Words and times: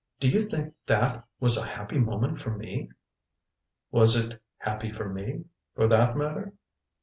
Do 0.19 0.27
you 0.27 0.41
think 0.41 0.73
that 0.87 1.25
was 1.39 1.57
a 1.57 1.67
happy 1.67 1.99
moment 1.99 2.41
for 2.41 2.49
me?" 2.49 2.89
"Was 3.91 4.15
it 4.15 4.41
happy 4.57 4.91
for 4.91 5.07
me, 5.07 5.43
for 5.75 5.87
that 5.87 6.17
matter?" 6.17 6.53